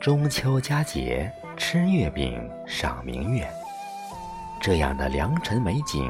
[0.00, 3.44] 中秋佳节，吃月饼，赏明月，
[4.60, 6.08] 这样的良辰美景，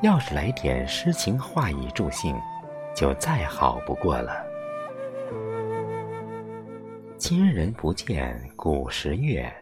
[0.00, 2.34] 要是来点诗情画意助兴，
[2.96, 4.42] 就再好不过了。
[7.18, 9.52] 今人不见古时月，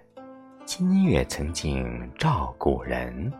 [0.64, 3.32] 今月曾经照古人。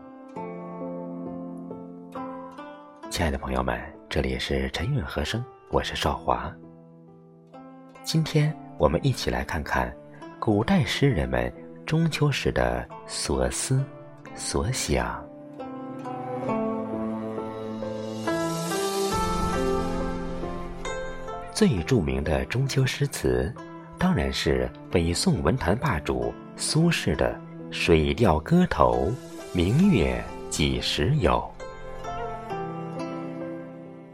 [3.19, 3.77] 亲爱的朋友们，
[4.07, 6.49] 这里是晨韵和声，我是少华。
[8.01, 9.93] 今天我们一起来看看。
[10.39, 11.53] 古代诗人们
[11.85, 13.83] 中秋时的所思
[14.35, 15.21] 所想，
[21.51, 23.53] 最著名的中秋诗词，
[23.97, 27.33] 当然是北宋文坛霸主苏轼的
[27.69, 29.11] 《水调歌头·
[29.53, 31.33] 明月几时有》。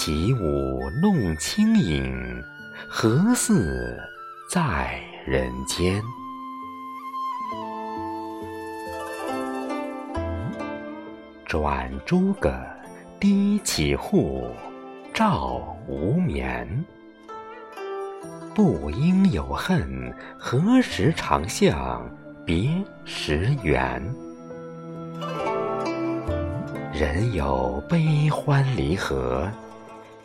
[0.00, 2.40] 起舞弄清影，
[2.88, 3.98] 何似
[4.48, 6.00] 在人间？
[11.44, 12.54] 转朱阁，
[13.18, 14.46] 低绮户，
[15.12, 16.84] 照无眠。
[18.54, 22.08] 不应有恨，何时长向
[22.46, 22.70] 别
[23.04, 24.00] 时圆？
[26.94, 29.50] 人有悲欢离合，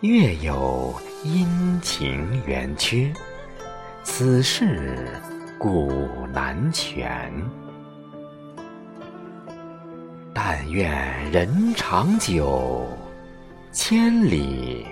[0.04, 3.14] 月有阴晴圆缺，
[4.04, 5.08] 此事
[5.58, 5.94] 古
[6.34, 7.32] 难全。
[10.34, 12.86] 但愿人长久，
[13.72, 14.86] 千里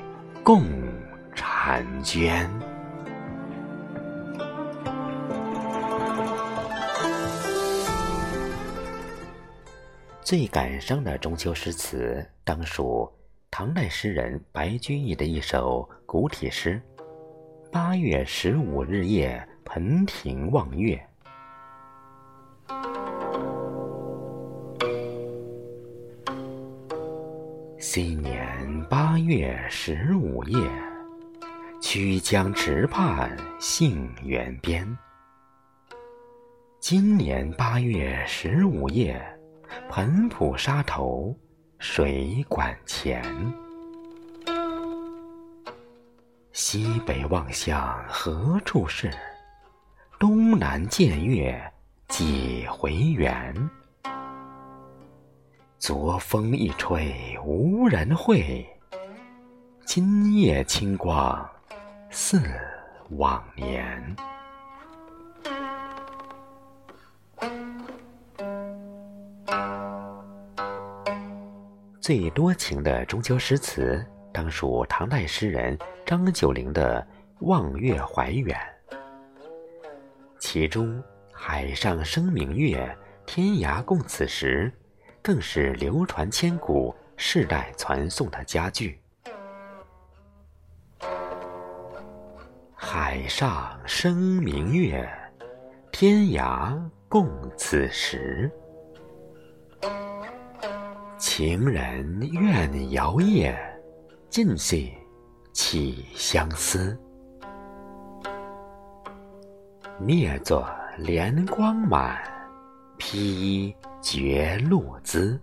[0.45, 0.63] 共
[1.35, 2.49] 婵娟。
[10.21, 13.11] 最感伤的中秋诗词，当属
[13.53, 16.81] 唐代诗人白居易的一首古体诗
[17.69, 20.97] 《八月十五日夜盆庭望月》。
[27.77, 30.57] 新年八月十五夜，
[31.81, 34.87] 曲江池畔杏园边。
[36.79, 39.21] 今年八月十五夜，
[39.89, 41.37] 盆浦沙头
[41.83, 43.23] 水馆前。
[46.53, 49.11] 西北望向何处是？
[50.19, 51.59] 东南见月
[52.07, 53.69] 几回圆？
[55.79, 58.63] 昨风一吹无人会，
[59.83, 61.49] 今夜清光
[62.11, 62.39] 似
[63.09, 64.15] 往年。
[72.01, 74.03] 最多情的中秋诗词，
[74.33, 76.99] 当属唐代诗人张九龄的
[77.45, 78.57] 《望月怀远》，
[80.39, 81.01] 其中
[81.31, 82.97] “海上生明月，
[83.27, 84.73] 天涯共此时”。
[85.23, 88.99] 更是流传千古、世代传颂的佳句。
[92.73, 95.07] 海上生明月，
[95.91, 96.75] 天涯
[97.07, 98.51] 共此时。
[101.33, 103.57] 情人怨遥夜，
[104.29, 104.91] 尽系
[105.53, 106.99] 起相思。
[109.97, 110.69] 灭作
[110.99, 112.21] 怜光满，
[112.97, 113.73] 披衣。
[114.01, 115.39] 觉露滋，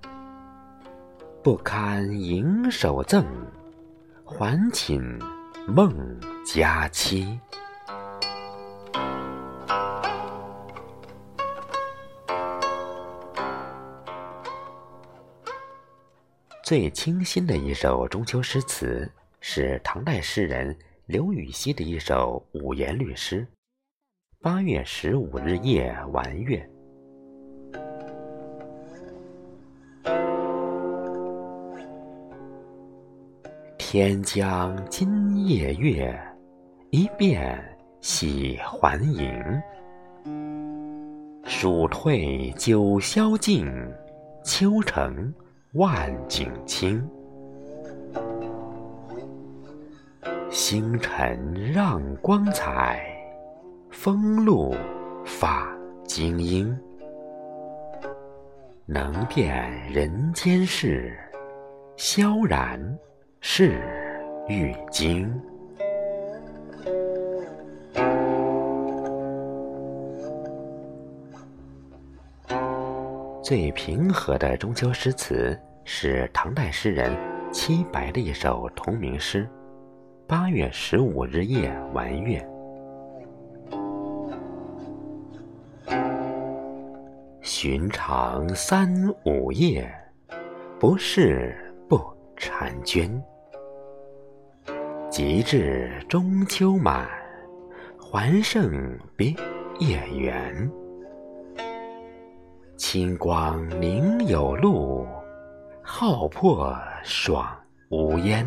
[1.43, 3.25] 不堪盈手赠，
[4.27, 5.01] 还寝
[5.67, 5.91] 梦
[6.45, 7.41] 佳期。
[16.69, 19.11] 最清新的一首中秋诗词，
[19.41, 20.77] 是唐代诗人
[21.07, 23.41] 刘禹锡的一首五言律诗
[24.43, 26.71] 《八月十五日夜玩月》。
[33.79, 36.15] 天将今夜月，
[36.91, 37.59] 一变
[38.03, 39.43] 喜还迎。
[41.47, 43.67] 暑退九霄静，
[44.45, 45.33] 秋成
[45.73, 47.07] 万景清。
[50.51, 51.39] 星辰
[51.73, 53.05] 让光彩，
[53.91, 54.75] 风露
[55.25, 55.69] 发
[56.05, 56.75] 晶英，
[58.87, 61.15] 能辨人间事，
[61.97, 62.81] 萧然
[63.41, 63.79] 是
[64.49, 65.31] 玉京。
[73.49, 77.17] 最平和的中秋诗词是唐代诗人
[77.51, 79.43] 戚白的一首同名诗
[80.27, 82.47] 《八月十五日夜玩月》。
[87.41, 88.87] 寻常三
[89.25, 89.91] 五夜，
[90.79, 91.57] 不是
[91.89, 91.97] 不
[92.37, 93.11] 婵娟。
[95.09, 97.09] 及至中秋满，
[97.99, 98.71] 还剩
[99.17, 99.35] 别
[99.79, 100.71] 夜圆。
[102.79, 105.05] 清光明有路，
[105.83, 106.73] 浩破
[107.03, 107.45] 爽
[107.89, 108.47] 无烟。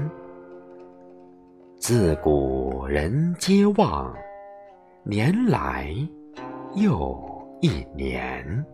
[1.78, 4.16] 自古人皆忘，
[5.04, 5.94] 年来
[6.76, 7.22] 又
[7.60, 8.66] 一年。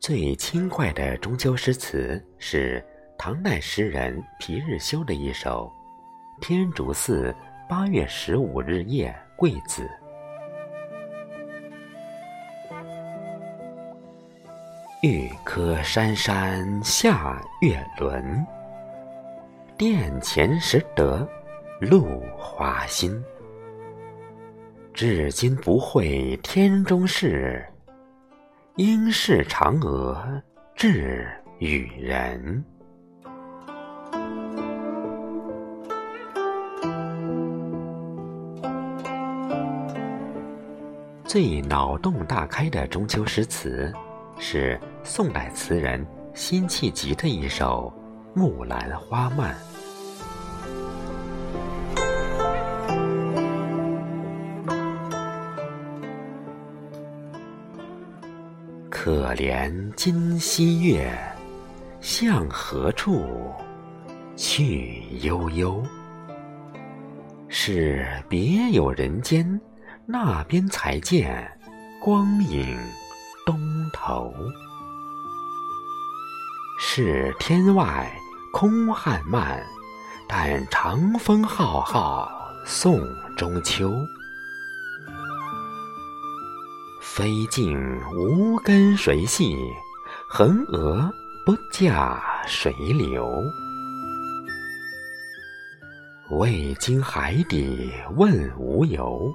[0.00, 2.84] 最轻快的中秋诗词是。
[3.24, 5.72] 唐代诗人皮日休的一首
[6.44, 7.32] 《天竺寺
[7.68, 9.88] 八月十五日夜桂子》：
[15.02, 18.44] 玉柯珊珊下月轮，
[19.78, 21.24] 殿前识得
[21.80, 23.22] 露华新。
[24.92, 27.64] 至今不会天中事，
[28.74, 30.42] 应是嫦娥
[30.74, 31.24] 掷
[31.60, 32.64] 与人。
[41.32, 43.90] 最脑洞大开的中秋诗词，
[44.38, 47.90] 是宋代词人辛弃疾的一首
[48.38, 49.54] 《木兰花漫》。
[58.90, 61.10] 可怜今夕月，
[62.02, 63.24] 向何处
[64.36, 65.82] 去悠悠？
[67.48, 69.58] 是别有人间。
[70.06, 71.58] 那边才见
[72.00, 72.76] 光影
[73.46, 73.56] 东
[73.92, 74.34] 头，
[76.80, 78.12] 是天外
[78.52, 79.64] 空汉漫，
[80.28, 82.28] 但长风浩浩
[82.66, 83.00] 送
[83.36, 83.92] 中秋。
[87.00, 87.78] 飞镜
[88.12, 89.56] 无根谁系？
[90.28, 91.08] 横娥
[91.46, 93.44] 不嫁谁留？
[96.30, 99.32] 未经海底问无由。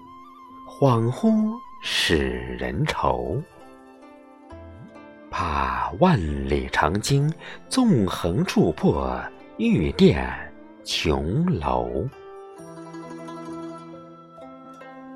[0.68, 2.18] 恍惚使
[2.60, 3.42] 人愁，
[5.32, 7.34] 怕万里长鲸
[7.70, 9.18] 纵横触破
[9.58, 10.30] 玉殿
[10.84, 12.06] 琼楼。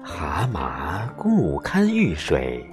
[0.01, 2.65] 蛤蟆故堪遇水，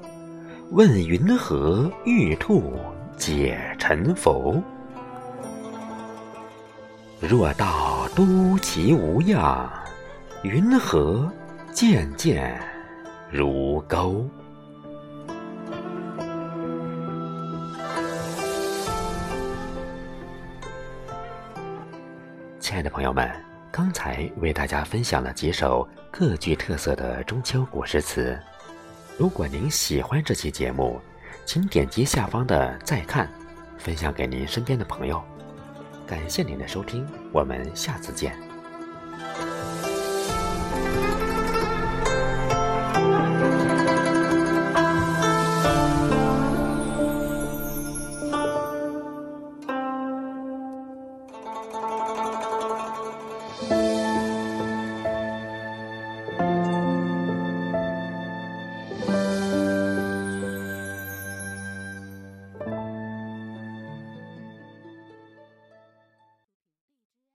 [0.70, 2.78] 问云何玉兔
[3.16, 4.62] 解沉浮？
[7.20, 9.68] 若道都奇无恙，
[10.44, 11.30] 云何
[11.80, 12.60] 渐渐？
[13.30, 14.28] 如钩。
[22.58, 23.30] 亲爱的朋友们，
[23.70, 28.36] 刚才为大家分享了几首各具特色的中秋古诗词。
[29.16, 31.00] 如果您喜欢这期节目，
[31.46, 33.30] 请点击下方的再看，
[33.78, 35.22] 分享给您身边的朋友。
[36.04, 38.36] 感谢您的收听，我们下次见。